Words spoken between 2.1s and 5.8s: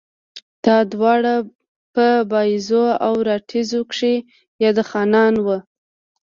بائيزو او راڼېزو کښې ياد خانان وو